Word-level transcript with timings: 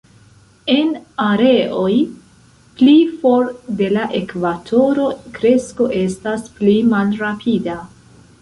En 0.75 0.87
areoj 1.25 1.91
pli 2.79 2.95
for 3.19 3.45
de 3.83 3.91
la 3.99 4.07
ekvatoro 4.23 5.07
kresko 5.39 5.91
estas 6.05 6.53
pli 6.59 6.79
malrapida. 6.97 7.79